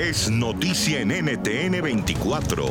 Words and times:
es 0.00 0.30
noticia 0.30 1.00
en 1.00 1.08
NTN 1.08 1.82
24. 1.82 2.64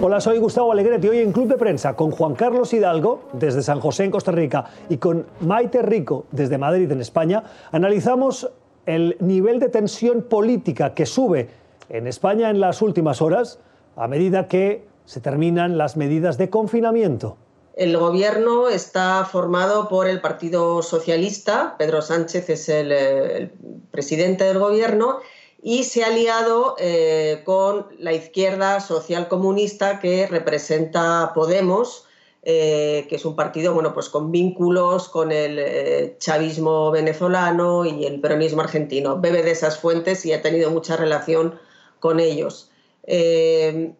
Hola, 0.00 0.22
soy 0.22 0.38
Gustavo 0.38 0.72
Alegretti, 0.72 1.06
hoy 1.06 1.18
en 1.18 1.32
Club 1.32 1.48
de 1.48 1.58
Prensa 1.58 1.94
con 1.94 2.10
Juan 2.10 2.34
Carlos 2.34 2.72
Hidalgo 2.72 3.24
desde 3.34 3.62
San 3.62 3.78
José 3.78 4.04
en 4.04 4.10
Costa 4.10 4.32
Rica 4.32 4.64
y 4.88 4.96
con 4.96 5.26
Maite 5.40 5.82
Rico 5.82 6.24
desde 6.30 6.56
Madrid 6.56 6.90
en 6.90 7.02
España, 7.02 7.44
analizamos 7.72 8.50
el 8.86 9.18
nivel 9.20 9.60
de 9.60 9.68
tensión 9.68 10.22
política 10.22 10.94
que 10.94 11.04
sube 11.04 11.50
en 11.90 12.06
España 12.06 12.48
en 12.48 12.58
las 12.58 12.80
últimas 12.80 13.20
horas 13.20 13.58
a 13.94 14.08
medida 14.08 14.48
que 14.48 14.86
se 15.04 15.20
terminan 15.20 15.76
las 15.76 15.98
medidas 15.98 16.38
de 16.38 16.48
confinamiento. 16.48 17.36
El 17.74 17.96
gobierno 17.96 18.68
está 18.68 19.24
formado 19.24 19.88
por 19.88 20.08
el 20.08 20.20
Partido 20.20 20.82
Socialista, 20.82 21.76
Pedro 21.78 22.02
Sánchez 22.02 22.50
es 22.50 22.68
el, 22.68 23.52
presidente 23.90 24.44
del 24.44 24.58
gobierno, 24.58 25.18
y 25.62 25.84
se 25.84 26.04
ha 26.04 26.08
aliado 26.08 26.76
eh, 26.78 27.42
con 27.44 27.86
la 27.98 28.12
izquierda 28.12 28.80
social 28.80 29.28
comunista 29.28 30.00
que 30.00 30.26
representa 30.26 31.32
Podemos, 31.34 32.06
eh, 32.42 33.06
que 33.08 33.16
es 33.16 33.24
un 33.26 33.36
partido 33.36 33.74
bueno, 33.74 33.92
pues 33.92 34.08
con 34.08 34.32
vínculos 34.32 35.08
con 35.08 35.30
el 35.30 35.58
eh, 35.58 36.16
chavismo 36.18 36.90
venezolano 36.90 37.84
y 37.84 38.06
el 38.06 38.20
peronismo 38.20 38.62
argentino. 38.62 39.20
Bebe 39.20 39.42
de 39.42 39.50
esas 39.50 39.78
fuentes 39.78 40.24
y 40.24 40.32
ha 40.32 40.40
tenido 40.40 40.70
mucha 40.70 40.96
relación 40.96 41.58
con 41.98 42.20
ellos. 42.20 42.70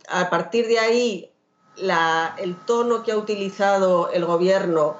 a 0.08 0.30
partir 0.30 0.66
de 0.68 0.78
ahí 0.78 1.30
el 2.42 2.56
tono 2.66 3.02
que 3.02 3.12
ha 3.12 3.16
utilizado 3.16 4.10
el 4.12 4.24
gobierno 4.24 4.96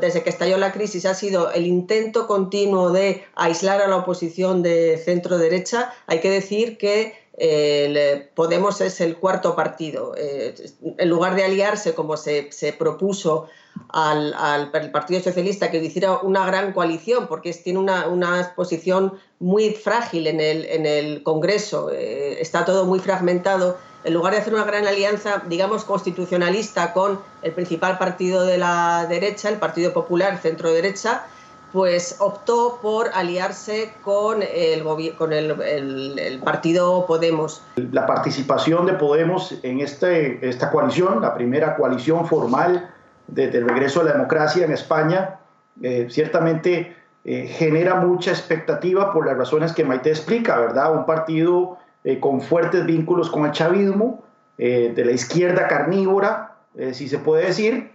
desde 0.00 0.22
que 0.22 0.30
estalló 0.30 0.58
la 0.58 0.72
crisis 0.72 1.06
ha 1.06 1.14
sido 1.14 1.50
el 1.52 1.66
intento 1.66 2.26
continuo 2.26 2.90
de 2.90 3.24
aislar 3.34 3.80
a 3.80 3.88
la 3.88 3.96
oposición 3.96 4.62
de 4.62 4.98
centro 4.98 5.38
derecha. 5.38 5.92
Hay 6.06 6.20
que 6.20 6.30
decir 6.30 6.78
que 6.78 7.14
eh, 7.42 8.28
Podemos 8.34 8.82
es 8.82 9.00
el 9.00 9.16
cuarto 9.16 9.56
partido. 9.56 10.14
Eh, 10.16 10.54
en 10.98 11.08
lugar 11.08 11.34
de 11.34 11.44
aliarse 11.44 11.94
como 11.94 12.18
se, 12.18 12.50
propuso 12.78 13.46
al, 13.88 14.70
Partido 14.92 15.22
Socialista 15.22 15.70
que 15.70 15.78
hiciera 15.78 16.18
una 16.18 16.44
gran 16.44 16.74
coalición, 16.74 17.28
porque 17.28 17.54
tiene 17.54 17.78
una, 17.78 18.52
posición 18.54 19.14
muy 19.38 19.70
frágil 19.70 20.26
en 20.26 20.40
el, 20.40 21.22
Congreso, 21.22 21.90
eh, 21.90 22.42
está 22.42 22.66
todo 22.66 22.84
muy 22.84 22.98
fragmentado 23.00 23.78
en 24.04 24.14
lugar 24.14 24.32
de 24.32 24.40
hacer 24.40 24.54
una 24.54 24.64
gran 24.64 24.86
alianza, 24.86 25.42
digamos, 25.46 25.84
constitucionalista 25.84 26.92
con 26.92 27.20
el 27.42 27.52
principal 27.52 27.98
partido 27.98 28.42
de 28.44 28.58
la 28.58 29.06
derecha, 29.08 29.48
el 29.48 29.56
Partido 29.56 29.92
Popular, 29.92 30.38
centro-derecha, 30.38 31.24
pues 31.72 32.16
optó 32.18 32.78
por 32.82 33.10
aliarse 33.14 33.92
con 34.02 34.42
el, 34.42 34.82
con 35.16 35.32
el, 35.32 36.40
partido 36.42 37.06
Podemos. 37.06 37.62
La 37.76 38.06
participación 38.06 38.86
de 38.86 38.94
Podemos 38.94 39.54
en 39.62 39.80
este, 39.80 40.46
esta 40.48 40.70
coalición, 40.70 41.20
la 41.20 41.34
primera 41.34 41.76
coalición 41.76 42.26
formal 42.26 42.90
desde 43.28 43.58
el 43.58 43.68
regreso 43.68 44.00
a 44.00 44.04
la 44.04 44.12
democracia 44.12 44.64
en 44.64 44.72
España, 44.72 45.38
eh, 45.82 46.08
ciertamente 46.10 46.96
eh, 47.24 47.46
genera 47.46 47.96
mucha 47.96 48.32
expectativa 48.32 49.12
por 49.12 49.26
las 49.26 49.36
razones 49.36 49.72
que 49.72 49.84
Maite 49.84 50.10
explica, 50.10 50.58
¿verdad? 50.58 50.92
Un 50.92 51.06
partido 51.06 51.78
eh, 52.02 52.18
con 52.18 52.40
fuertes 52.40 52.86
vínculos 52.86 53.28
con 53.28 53.44
el 53.44 53.52
chavismo, 53.52 54.24
eh, 54.56 54.92
de 54.94 55.04
la 55.04 55.12
izquierda 55.12 55.68
carnívora, 55.68 56.56
eh, 56.74 56.94
si 56.94 57.10
se 57.10 57.18
puede 57.18 57.44
decir, 57.44 57.90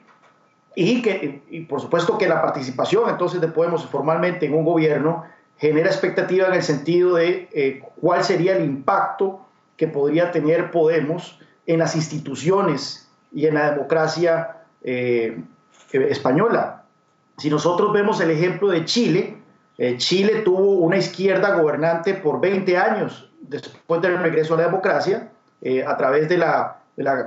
y 0.75 1.01
que, 1.01 1.41
y 1.49 1.61
por 1.61 1.81
supuesto 1.81 2.15
que 2.17 2.27
la 2.27 2.39
participación 2.39 3.09
entonces 3.09 3.41
de 3.41 3.47
Podemos 3.47 3.83
formalmente 3.87 4.45
en 4.45 4.53
un 4.53 4.63
gobierno 4.63 5.23
genera 5.57 5.87
expectativa 5.87 6.47
en 6.47 6.53
el 6.53 6.61
sentido 6.61 7.15
de 7.15 7.81
cuál 7.95 8.23
sería 8.23 8.57
el 8.57 8.65
impacto 8.65 9.39
que 9.77 9.87
podría 9.87 10.31
tener 10.31 10.69
Podemos 10.69 11.39
en 11.65 11.79
las 11.79 11.95
instituciones 11.95 13.09
y 13.31 13.47
en 13.47 13.53
la 13.53 13.71
democracia 13.71 14.57
española. 14.83 16.83
Si 17.37 17.49
nosotros 17.49 17.93
vemos 17.93 18.19
el 18.19 18.31
ejemplo 18.31 18.67
de 18.67 18.83
Chile, 18.83 19.37
Chile 19.95 20.41
tuvo 20.43 20.73
una 20.79 20.97
izquierda 20.97 21.57
gobernante 21.57 22.15
por 22.15 22.41
20 22.41 22.77
años 22.77 23.29
después 23.47 24.01
del 24.01 24.17
regreso 24.19 24.53
a 24.53 24.57
la 24.57 24.63
democracia, 24.63 25.29
eh, 25.61 25.83
a 25.85 25.95
través 25.97 26.29
de 26.29 26.37
la, 26.37 26.81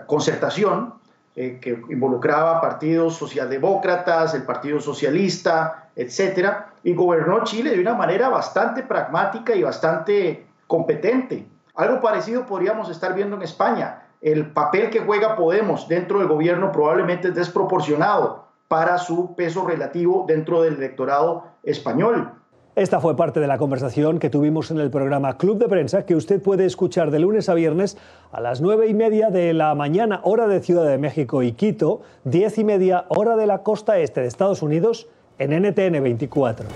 concertación 0.06 0.94
eh, 1.36 1.58
que 1.60 1.80
involucraba 1.90 2.60
partidos 2.60 3.16
socialdemócratas, 3.16 4.34
el 4.34 4.44
Partido 4.44 4.80
Socialista, 4.80 5.90
etcétera, 5.94 6.72
y 6.82 6.94
gobernó 6.94 7.44
Chile 7.44 7.70
de 7.70 7.80
una 7.80 7.94
manera 7.94 8.28
bastante 8.28 8.82
pragmática 8.82 9.54
y 9.54 9.62
bastante 9.62 10.46
competente. 10.66 11.46
Algo 11.74 12.00
parecido 12.00 12.46
podríamos 12.46 12.88
estar 12.88 13.14
viendo 13.14 13.36
en 13.36 13.42
España. 13.42 14.02
El 14.20 14.50
papel 14.50 14.90
que 14.90 15.00
juega 15.00 15.36
Podemos 15.36 15.86
dentro 15.88 16.18
del 16.18 16.28
gobierno 16.28 16.72
probablemente 16.72 17.28
es 17.28 17.34
desproporcionado 17.34 18.48
para 18.68 18.98
su 18.98 19.34
peso 19.34 19.66
relativo 19.66 20.24
dentro 20.26 20.62
del 20.62 20.74
electorado 20.74 21.44
español. 21.62 22.32
Esta 22.78 23.00
fue 23.00 23.16
parte 23.16 23.40
de 23.40 23.48
la 23.48 23.58
conversación 23.58 24.20
que 24.20 24.30
tuvimos 24.30 24.70
en 24.70 24.78
el 24.78 24.88
programa 24.88 25.36
Club 25.36 25.58
de 25.58 25.66
Prensa, 25.66 26.06
que 26.06 26.14
usted 26.14 26.40
puede 26.40 26.64
escuchar 26.64 27.10
de 27.10 27.18
lunes 27.18 27.48
a 27.48 27.54
viernes 27.54 27.98
a 28.30 28.40
las 28.40 28.60
nueve 28.60 28.86
y 28.86 28.94
media 28.94 29.30
de 29.30 29.52
la 29.52 29.74
mañana, 29.74 30.20
hora 30.22 30.46
de 30.46 30.60
Ciudad 30.60 30.86
de 30.86 30.96
México 30.96 31.42
y 31.42 31.50
Quito, 31.50 32.02
diez 32.22 32.56
y 32.56 32.62
media, 32.62 33.06
hora 33.08 33.34
de 33.34 33.48
la 33.48 33.64
costa 33.64 33.98
este 33.98 34.20
de 34.20 34.28
Estados 34.28 34.62
Unidos, 34.62 35.08
en 35.40 35.60
NTN 35.60 36.00
24. 36.00 36.68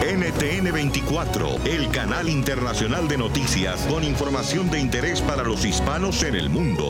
NTN 0.00 0.72
24, 0.72 1.46
el 1.66 1.88
canal 1.92 2.28
internacional 2.28 3.06
de 3.06 3.18
noticias 3.18 3.86
con 3.86 4.02
información 4.02 4.68
de 4.72 4.80
interés 4.80 5.22
para 5.22 5.44
los 5.44 5.64
hispanos 5.64 6.24
en 6.24 6.34
el 6.34 6.50
mundo. 6.50 6.84